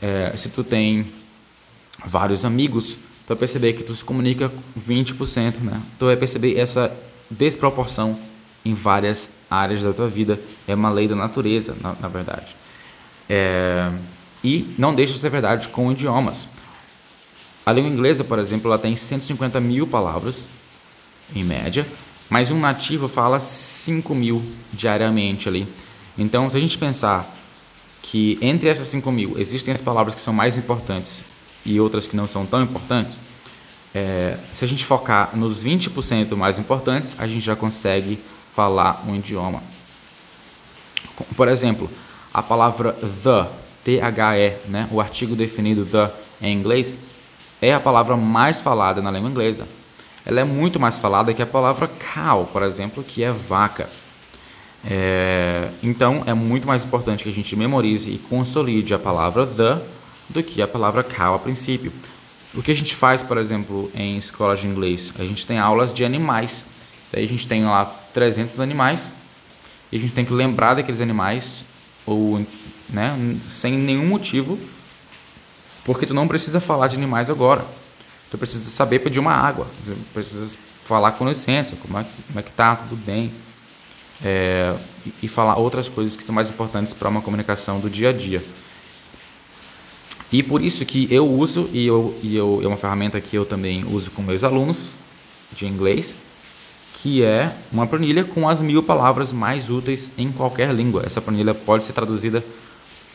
É, 0.00 0.32
se 0.36 0.50
tu 0.50 0.62
tem 0.62 1.06
vários 2.04 2.44
amigos, 2.44 2.94
tu 2.94 3.28
vai 3.28 3.36
perceber 3.36 3.72
que 3.72 3.82
tu 3.82 3.94
se 3.94 4.04
comunica 4.04 4.52
20%, 4.78 5.58
né? 5.62 5.82
Tu 5.98 6.04
vai 6.04 6.16
perceber 6.16 6.56
essa 6.56 6.94
desproporção 7.28 8.16
em 8.64 8.74
várias 8.74 9.30
áreas 9.50 9.82
da 9.82 9.92
tua 9.92 10.08
vida. 10.08 10.38
É 10.68 10.74
uma 10.74 10.90
lei 10.90 11.08
da 11.08 11.16
natureza, 11.16 11.74
na, 11.80 11.96
na 12.00 12.08
verdade. 12.08 12.54
É, 13.28 13.90
e 14.44 14.74
não 14.78 14.94
deixa 14.94 15.14
de 15.14 15.18
ser 15.18 15.30
verdade 15.30 15.68
com 15.70 15.90
idiomas. 15.90 16.46
A 17.66 17.72
língua 17.72 17.90
inglesa, 17.90 18.22
por 18.22 18.38
exemplo, 18.38 18.70
ela 18.70 18.78
tem 18.78 18.94
150 18.94 19.60
mil 19.60 19.88
palavras, 19.88 20.46
em 21.34 21.42
média, 21.42 21.84
mas 22.30 22.52
um 22.52 22.60
nativo 22.60 23.08
fala 23.08 23.40
5 23.40 24.14
mil 24.14 24.40
diariamente 24.72 25.48
ali. 25.48 25.66
Então, 26.16 26.48
se 26.48 26.56
a 26.56 26.60
gente 26.60 26.78
pensar 26.78 27.28
que 28.02 28.38
entre 28.40 28.68
essas 28.68 28.86
5 28.86 29.10
mil 29.10 29.36
existem 29.36 29.74
as 29.74 29.80
palavras 29.80 30.14
que 30.14 30.20
são 30.20 30.32
mais 30.32 30.56
importantes 30.56 31.24
e 31.64 31.80
outras 31.80 32.06
que 32.06 32.14
não 32.14 32.28
são 32.28 32.46
tão 32.46 32.62
importantes, 32.62 33.18
é, 33.92 34.38
se 34.52 34.64
a 34.64 34.68
gente 34.68 34.84
focar 34.84 35.36
nos 35.36 35.64
20% 35.64 36.36
mais 36.36 36.60
importantes, 36.60 37.16
a 37.18 37.26
gente 37.26 37.40
já 37.40 37.56
consegue 37.56 38.16
falar 38.54 39.04
um 39.08 39.16
idioma. 39.16 39.60
Por 41.36 41.48
exemplo, 41.48 41.90
a 42.32 42.44
palavra 42.44 42.92
the, 42.92 43.50
T-H-E, 43.82 44.56
né, 44.68 44.88
o 44.92 45.00
artigo 45.00 45.34
definido 45.34 45.84
the 45.84 46.12
em 46.40 46.52
inglês, 46.52 46.98
é 47.60 47.72
a 47.72 47.80
palavra 47.80 48.16
mais 48.16 48.60
falada 48.60 49.00
na 49.00 49.10
língua 49.10 49.30
inglesa. 49.30 49.66
Ela 50.24 50.40
é 50.40 50.44
muito 50.44 50.80
mais 50.80 50.98
falada 50.98 51.32
que 51.32 51.42
a 51.42 51.46
palavra 51.46 51.88
cow, 52.14 52.44
por 52.52 52.62
exemplo, 52.62 53.02
que 53.02 53.22
é 53.22 53.30
vaca. 53.30 53.88
É, 54.88 55.68
então, 55.82 56.22
é 56.26 56.34
muito 56.34 56.66
mais 56.66 56.84
importante 56.84 57.24
que 57.24 57.30
a 57.30 57.32
gente 57.32 57.56
memorize 57.56 58.10
e 58.10 58.18
consolide 58.18 58.92
a 58.92 58.98
palavra 58.98 59.46
the 59.46 59.78
do 60.28 60.42
que 60.42 60.60
a 60.60 60.66
palavra 60.66 61.04
cow 61.04 61.34
a 61.34 61.38
princípio. 61.38 61.92
O 62.54 62.62
que 62.62 62.72
a 62.72 62.74
gente 62.74 62.94
faz, 62.94 63.22
por 63.22 63.38
exemplo, 63.38 63.90
em 63.94 64.16
escola 64.16 64.56
de 64.56 64.66
inglês? 64.66 65.12
A 65.18 65.24
gente 65.24 65.46
tem 65.46 65.58
aulas 65.58 65.92
de 65.92 66.04
animais. 66.04 66.64
Daí 67.12 67.24
a 67.24 67.28
gente 67.28 67.46
tem 67.46 67.64
lá 67.64 67.84
300 68.12 68.58
animais 68.60 69.14
e 69.92 69.96
a 69.96 70.00
gente 70.00 70.12
tem 70.12 70.24
que 70.24 70.32
lembrar 70.32 70.74
daqueles 70.74 71.00
animais 71.00 71.64
ou, 72.04 72.44
né, 72.88 73.36
sem 73.48 73.72
nenhum 73.74 74.06
motivo 74.06 74.58
porque 75.86 76.04
tu 76.04 76.12
não 76.12 76.26
precisa 76.26 76.58
falar 76.58 76.88
de 76.88 76.96
animais 76.96 77.30
agora. 77.30 77.64
Tu 78.28 78.36
precisa 78.36 78.68
saber 78.68 78.98
pedir 78.98 79.20
uma 79.20 79.32
água. 79.32 79.68
Tu 79.84 79.96
precisa 80.12 80.58
falar 80.84 81.12
com 81.12 81.26
licença, 81.28 81.76
como 81.76 81.96
é, 81.96 82.04
como 82.26 82.40
é 82.40 82.42
que 82.42 82.50
tá, 82.50 82.74
tudo 82.74 82.96
bem. 83.06 83.32
É, 84.22 84.74
e 85.22 85.28
falar 85.28 85.56
outras 85.56 85.88
coisas 85.88 86.16
que 86.16 86.24
são 86.24 86.34
mais 86.34 86.50
importantes 86.50 86.92
para 86.92 87.08
uma 87.08 87.22
comunicação 87.22 87.78
do 87.78 87.88
dia 87.88 88.10
a 88.10 88.12
dia. 88.12 88.42
E 90.32 90.42
por 90.42 90.60
isso 90.60 90.84
que 90.84 91.06
eu 91.08 91.24
uso, 91.24 91.70
e, 91.72 91.86
eu, 91.86 92.18
e 92.20 92.34
eu, 92.34 92.60
é 92.64 92.66
uma 92.66 92.76
ferramenta 92.76 93.20
que 93.20 93.36
eu 93.36 93.46
também 93.46 93.84
uso 93.84 94.10
com 94.10 94.22
meus 94.22 94.42
alunos 94.42 94.90
de 95.52 95.66
inglês, 95.66 96.16
que 96.94 97.22
é 97.22 97.54
uma 97.70 97.86
planilha 97.86 98.24
com 98.24 98.48
as 98.48 98.60
mil 98.60 98.82
palavras 98.82 99.32
mais 99.32 99.70
úteis 99.70 100.10
em 100.18 100.32
qualquer 100.32 100.74
língua. 100.74 101.04
Essa 101.06 101.20
planilha 101.20 101.54
pode 101.54 101.84
ser 101.84 101.92
traduzida 101.92 102.44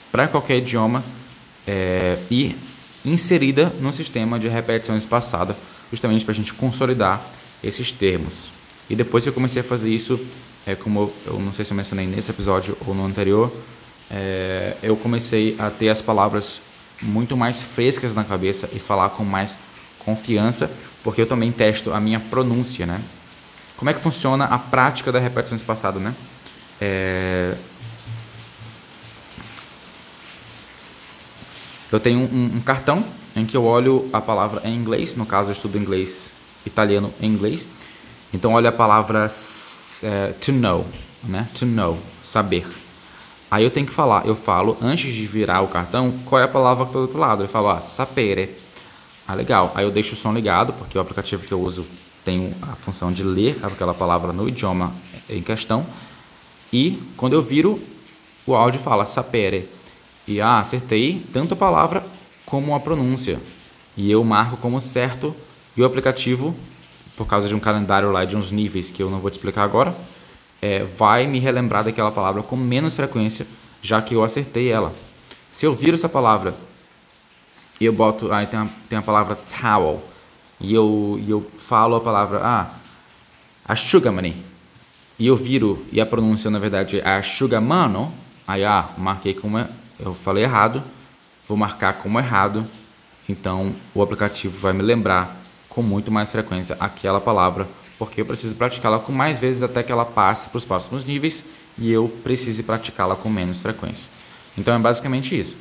para 0.09 0.29
qualquer 0.29 0.59
idioma 0.59 1.03
é, 1.67 2.17
e 2.29 2.55
inserida 3.03 3.71
no 3.79 3.91
sistema 3.91 4.39
de 4.39 4.47
repetição 4.47 4.97
espaçada, 4.97 5.55
justamente 5.89 6.23
para 6.23 6.31
a 6.31 6.35
gente 6.35 6.53
consolidar 6.53 7.21
esses 7.63 7.91
termos. 7.91 8.49
E 8.89 8.95
depois 8.95 9.25
eu 9.25 9.33
comecei 9.33 9.61
a 9.61 9.63
fazer 9.63 9.89
isso, 9.89 10.19
é 10.65 10.75
como 10.75 11.01
eu, 11.27 11.33
eu 11.33 11.39
não 11.39 11.53
sei 11.53 11.65
se 11.65 11.71
eu 11.71 11.77
mencionei 11.77 12.05
nesse 12.05 12.31
episódio 12.31 12.77
ou 12.85 12.93
no 12.93 13.05
anterior, 13.05 13.51
é, 14.09 14.75
eu 14.83 14.95
comecei 14.97 15.55
a 15.57 15.69
ter 15.69 15.89
as 15.89 16.01
palavras 16.01 16.61
muito 17.01 17.35
mais 17.35 17.61
frescas 17.61 18.13
na 18.13 18.23
cabeça 18.23 18.69
e 18.73 18.79
falar 18.79 19.09
com 19.09 19.23
mais 19.23 19.57
confiança, 19.99 20.69
porque 21.03 21.21
eu 21.21 21.27
também 21.27 21.51
testo 21.51 21.93
a 21.93 21.99
minha 21.99 22.19
pronúncia, 22.19 22.85
né? 22.85 23.01
Como 23.77 23.89
é 23.89 23.93
que 23.93 23.99
funciona 23.99 24.45
a 24.45 24.59
prática 24.59 25.11
da 25.11 25.19
repetição 25.19 25.55
espaçada, 25.55 25.99
né? 25.99 26.13
É, 26.79 27.55
Eu 31.91 31.99
tenho 31.99 32.19
um, 32.19 32.57
um, 32.57 32.61
cartão 32.61 33.03
em 33.35 33.45
que 33.45 33.55
eu 33.55 33.65
olho 33.65 34.09
a 34.13 34.21
palavra 34.21 34.61
em 34.63 34.75
inglês, 34.75 35.15
no 35.15 35.25
caso 35.25 35.49
eu 35.49 35.53
estudo 35.53 35.77
inglês, 35.77 36.31
italiano 36.65 37.13
em 37.21 37.27
inglês. 37.27 37.67
Então 38.33 38.53
olho 38.53 38.69
a 38.69 38.71
palavra 38.71 39.29
é, 40.03 40.33
to 40.39 40.51
know, 40.53 40.85
né? 41.23 41.47
To 41.53 41.65
know, 41.65 41.97
saber. 42.21 42.65
Aí 43.51 43.65
eu 43.65 43.69
tenho 43.69 43.85
que 43.85 43.91
falar, 43.91 44.25
eu 44.25 44.35
falo 44.35 44.77
antes 44.81 45.13
de 45.13 45.27
virar 45.27 45.61
o 45.61 45.67
cartão, 45.67 46.13
qual 46.25 46.39
é 46.39 46.45
a 46.45 46.47
palavra 46.47 46.85
que 46.85 46.91
está 46.91 46.99
do 46.99 47.01
outro 47.01 47.19
lado. 47.19 47.43
Eu 47.43 47.49
falo, 47.49 47.69
ah, 47.69 47.81
sapere. 47.81 48.49
Ah, 49.27 49.33
legal. 49.33 49.73
Aí 49.75 49.83
eu 49.83 49.91
deixo 49.91 50.13
o 50.13 50.17
som 50.17 50.31
ligado, 50.31 50.71
porque 50.71 50.97
o 50.97 51.01
aplicativo 51.01 51.45
que 51.45 51.51
eu 51.51 51.59
uso 51.59 51.85
tem 52.23 52.53
a 52.61 52.75
função 52.75 53.11
de 53.11 53.23
ler 53.23 53.59
aquela 53.61 53.93
palavra 53.93 54.31
no 54.31 54.47
idioma 54.47 54.93
em 55.29 55.41
questão. 55.41 55.85
E 56.71 56.97
quando 57.17 57.33
eu 57.33 57.41
viro, 57.41 57.77
o 58.47 58.55
áudio 58.55 58.79
fala 58.79 59.05
sapere. 59.05 59.67
E 60.27 60.39
ah, 60.39 60.59
acertei 60.59 61.25
tanto 61.33 61.53
a 61.53 61.57
palavra 61.57 62.05
como 62.45 62.75
a 62.75 62.79
pronúncia. 62.79 63.39
E 63.95 64.09
eu 64.09 64.23
marco 64.23 64.57
como 64.57 64.79
certo 64.79 65.35
e 65.75 65.81
o 65.81 65.85
aplicativo, 65.85 66.55
por 67.15 67.25
causa 67.25 67.47
de 67.47 67.55
um 67.55 67.59
calendário 67.59 68.11
lá 68.11 68.25
de 68.25 68.35
uns 68.35 68.51
níveis 68.51 68.91
que 68.91 69.01
eu 69.01 69.09
não 69.09 69.19
vou 69.19 69.29
te 69.29 69.35
explicar 69.35 69.63
agora, 69.63 69.95
é, 70.61 70.83
vai 70.83 71.27
me 71.27 71.39
relembrar 71.39 71.83
daquela 71.83 72.11
palavra 72.11 72.43
com 72.43 72.55
menos 72.55 72.95
frequência, 72.95 73.47
já 73.81 74.01
que 74.01 74.13
eu 74.13 74.23
acertei 74.23 74.69
ela. 74.69 74.93
Se 75.51 75.65
eu 75.65 75.73
viro 75.73 75.95
essa 75.95 76.07
palavra 76.07 76.53
e 77.79 77.85
eu 77.85 77.93
boto, 77.93 78.31
aí 78.31 78.45
tem 78.45 78.59
a, 78.59 78.67
tem 78.87 78.99
a 78.99 79.01
palavra 79.01 79.35
towel, 79.35 80.03
e 80.59 80.73
eu, 80.73 81.19
e 81.19 81.31
eu 81.31 81.49
falo 81.57 81.95
a 81.95 81.99
palavra, 81.99 82.39
ah, 82.43 82.69
a 83.65 83.75
sugamani, 83.75 84.35
e 85.17 85.25
eu 85.25 85.35
viro, 85.35 85.83
e 85.91 85.99
a 85.99 86.05
pronúncia 86.05 86.51
na 86.51 86.59
verdade 86.59 86.99
é 86.99 87.17
a 87.17 87.23
sugamano, 87.23 88.13
aí 88.47 88.63
ah, 88.63 88.87
marquei 88.97 89.33
como 89.33 89.57
é, 89.57 89.67
eu 90.03 90.13
falei 90.13 90.43
errado, 90.43 90.83
vou 91.47 91.57
marcar 91.57 91.93
como 91.93 92.19
errado, 92.19 92.65
então 93.27 93.73
o 93.93 94.01
aplicativo 94.01 94.57
vai 94.59 94.73
me 94.73 94.81
lembrar 94.81 95.37
com 95.69 95.81
muito 95.81 96.11
mais 96.11 96.31
frequência 96.31 96.75
aquela 96.79 97.21
palavra, 97.21 97.67
porque 97.97 98.21
eu 98.21 98.25
preciso 98.25 98.55
praticá-la 98.55 98.99
com 98.99 99.11
mais 99.11 99.39
vezes 99.39 99.63
até 99.63 99.83
que 99.83 99.91
ela 99.91 100.05
passe 100.05 100.49
para 100.49 100.57
os 100.57 100.65
próximos 100.65 101.05
níveis 101.05 101.45
e 101.77 101.91
eu 101.91 102.11
precise 102.23 102.63
praticá-la 102.63 103.15
com 103.15 103.29
menos 103.29 103.61
frequência. 103.61 104.09
Então 104.57 104.73
é 104.73 104.79
basicamente 104.79 105.39
isso. 105.39 105.55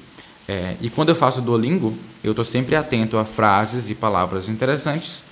É, 0.49 0.75
e 0.81 0.91
quando 0.91 1.11
eu 1.11 1.15
faço 1.15 1.41
Duolingo, 1.41 1.97
eu 2.25 2.33
estou 2.33 2.45
sempre 2.45 2.75
atento 2.75 3.17
a 3.17 3.25
frases 3.25 3.89
e 3.89 3.95
palavras 3.95 4.49
interessantes, 4.49 5.23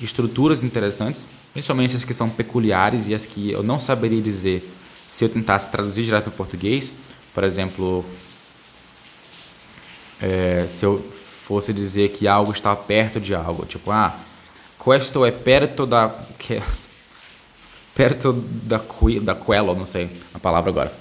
estruturas 0.00 0.62
interessantes, 0.62 1.28
principalmente 1.52 1.94
as 1.94 2.04
que 2.04 2.14
são 2.14 2.30
peculiares 2.30 3.06
e 3.06 3.14
as 3.14 3.26
que 3.26 3.50
eu 3.50 3.62
não 3.62 3.78
saberia 3.78 4.22
dizer 4.22 4.66
se 5.06 5.24
eu 5.24 5.28
tentasse 5.28 5.68
traduzir 5.68 6.04
direto 6.04 6.24
para 6.24 6.30
o 6.30 6.36
português. 6.36 6.90
Por 7.34 7.44
exemplo, 7.44 8.02
é, 10.22 10.66
se 10.68 10.84
eu 10.86 10.98
fosse 10.98 11.72
dizer 11.72 12.10
que 12.10 12.28
algo 12.28 12.52
está 12.52 12.74
perto 12.76 13.20
de 13.20 13.34
algo, 13.34 13.66
tipo, 13.66 13.90
ah, 13.90 14.16
questo 14.78 15.24
é 15.24 15.32
perto 15.32 15.84
da 15.84 16.14
que 16.38 16.62
perto 17.94 18.32
da 18.32 18.80
da 19.20 19.34
quello, 19.34 19.74
não 19.74 19.84
sei 19.84 20.08
a 20.32 20.38
palavra 20.38 20.70
agora. 20.70 20.92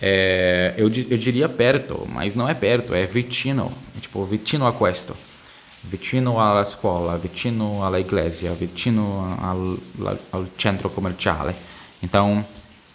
É, 0.00 0.74
eu, 0.76 0.86
eu 0.86 1.16
diria 1.16 1.48
perto, 1.48 2.06
mas 2.12 2.34
não 2.34 2.48
é 2.48 2.54
perto, 2.54 2.94
é 2.94 3.06
vicino, 3.06 3.72
é 3.96 4.00
tipo 4.00 4.24
vicino 4.24 4.66
a 4.66 4.72
questo, 4.72 5.16
vicino 5.84 6.40
alla 6.40 6.64
scuola, 6.64 7.16
vicino 7.16 7.84
alla 7.84 7.98
iglesia, 7.98 8.52
vicino 8.52 9.36
al 10.32 10.46
centro 10.56 10.90
commerciale. 10.90 11.54
Então, 12.02 12.44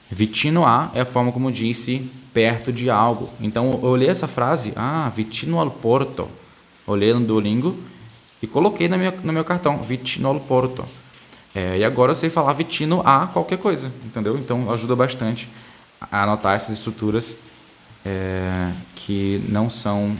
vicino 0.09 0.65
a 0.65 0.91
é 0.93 1.01
a 1.01 1.05
forma 1.05 1.31
como 1.31 1.51
disse 1.51 2.09
perto 2.33 2.71
de 2.71 2.89
algo. 2.89 3.29
Então 3.39 3.79
eu 3.81 3.89
olhei 3.89 4.09
essa 4.09 4.27
frase, 4.27 4.73
ah, 4.75 5.09
Vitino 5.13 5.59
al 5.59 5.69
Porto. 5.69 6.27
Olhei 6.85 7.13
no 7.13 7.21
Duolingo 7.21 7.77
e 8.41 8.47
coloquei 8.47 8.89
no 8.89 8.97
meu, 8.97 9.13
no 9.23 9.31
meu 9.31 9.45
cartão, 9.45 9.77
Vitino 9.81 10.29
al 10.29 10.39
Porto. 10.39 10.83
É, 11.55 11.77
e 11.77 11.83
agora 11.83 12.11
eu 12.11 12.15
sei 12.15 12.29
falar 12.29 12.53
Vitino 12.53 13.01
a 13.05 13.27
qualquer 13.27 13.59
coisa, 13.59 13.91
entendeu? 14.03 14.37
Então 14.37 14.71
ajuda 14.71 14.95
bastante 14.95 15.47
anotar 16.11 16.55
essas 16.55 16.71
estruturas 16.71 17.37
é, 18.03 18.71
que 18.95 19.43
não 19.47 19.69
são 19.69 20.17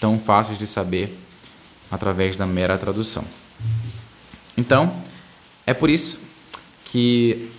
tão 0.00 0.18
fáceis 0.18 0.58
de 0.58 0.66
saber 0.66 1.18
através 1.90 2.36
da 2.36 2.46
mera 2.46 2.76
tradução. 2.76 3.24
Então, 4.56 4.94
é 5.66 5.72
por 5.72 5.88
isso 5.88 6.18
que 6.84 7.50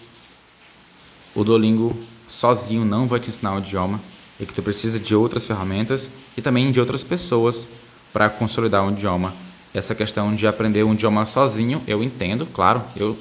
o 1.33 1.43
Duolingo 1.43 1.95
sozinho 2.43 2.83
não 2.83 3.07
vai 3.07 3.21
te 3.21 3.29
ensinar 3.29 3.55
o 3.55 3.59
idioma 3.59 4.01
e 4.37 4.45
que 4.45 4.53
tu 4.53 4.61
precisa 4.61 4.99
de 4.99 5.15
outras 5.15 5.47
ferramentas 5.47 6.11
e 6.35 6.41
também 6.41 6.73
de 6.73 6.79
outras 6.81 7.01
pessoas 7.01 7.69
para 8.11 8.29
consolidar 8.29 8.83
um 8.83 8.91
idioma. 8.91 9.33
Essa 9.73 9.95
questão 9.95 10.35
de 10.35 10.45
aprender 10.45 10.83
um 10.83 10.93
idioma 10.93 11.25
sozinho, 11.25 11.81
eu 11.87 12.03
entendo, 12.03 12.45
claro, 12.45 12.83
eu 12.97 13.17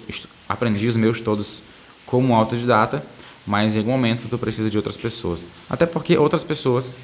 aprendi 0.49 0.88
os 0.88 0.97
meus 0.97 1.21
todos 1.21 1.62
como 2.05 2.35
autodidata, 2.35 3.00
mas 3.47 3.76
em 3.76 3.79
algum 3.79 3.93
momento 3.93 4.29
tu 4.29 4.37
precisa 4.37 4.69
de 4.69 4.76
outras 4.76 4.97
pessoas. 4.97 5.45
Até 5.71 5.87
porque 5.87 6.19
outras 6.19 6.43
pessoas 6.43 6.97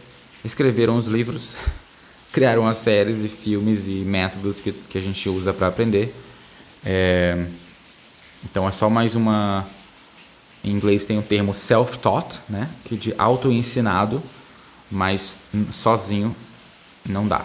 escreveram 0.45 0.97
os 0.97 1.07
livros, 1.07 1.55
criaram 2.33 2.67
as 2.67 2.79
séries 2.79 3.23
e 3.23 3.29
filmes 3.29 3.87
e 3.87 4.03
métodos 4.05 4.59
que, 4.59 4.73
que 4.73 4.99
a 4.99 5.01
gente 5.01 5.29
usa 5.29 5.53
para 5.53 5.69
aprender. 5.69 6.13
É, 6.85 7.47
então 8.45 8.69
é 8.69 8.73
só 8.73 8.91
mais 8.91 9.15
uma. 9.15 9.65
Em 10.65 10.71
inglês 10.71 11.05
tem 11.05 11.19
o 11.19 11.23
termo 11.23 11.55
self-taught, 11.55 12.41
né? 12.49 12.69
que 12.85 12.97
de 12.97 13.15
auto-ensinado, 13.17 14.23
mas 14.91 15.39
sozinho 15.73 16.35
não 17.09 17.27
dá. 17.27 17.45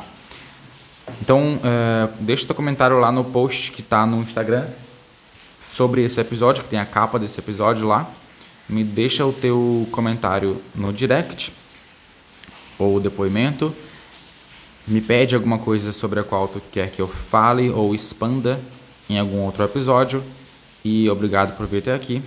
Então, 1.21 1.59
é, 1.63 2.09
deixa 2.19 2.43
o 2.43 2.47
teu 2.47 2.55
comentário 2.55 2.99
lá 2.99 3.11
no 3.11 3.23
post 3.23 3.71
que 3.71 3.81
está 3.81 4.05
no 4.05 4.21
Instagram 4.21 4.65
sobre 5.59 6.03
esse 6.03 6.19
episódio, 6.19 6.63
que 6.63 6.69
tem 6.69 6.79
a 6.79 6.85
capa 6.85 7.19
desse 7.19 7.39
episódio 7.39 7.87
lá. 7.87 8.09
Me 8.67 8.83
deixa 8.83 9.25
o 9.25 9.33
teu 9.33 9.87
comentário 9.91 10.61
no 10.73 10.91
direct 10.91 11.53
ou 12.77 12.99
depoimento. 12.99 13.73
Me 14.87 14.99
pede 14.99 15.35
alguma 15.35 15.57
coisa 15.57 15.91
sobre 15.91 16.19
a 16.19 16.23
qual 16.23 16.47
tu 16.47 16.61
quer 16.71 16.91
que 16.91 17.01
eu 17.01 17.07
fale 17.07 17.69
ou 17.69 17.93
expanda 17.93 18.59
em 19.09 19.17
algum 19.17 19.39
outro 19.39 19.63
episódio. 19.63 20.23
E 20.83 21.09
obrigado 21.09 21.55
por 21.55 21.65
vir 21.65 21.79
até 21.79 21.93
aqui. 21.93 22.21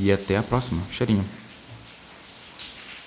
E 0.00 0.12
até 0.12 0.38
a 0.38 0.42
próxima. 0.42 0.80
Cheirinho. 0.90 1.24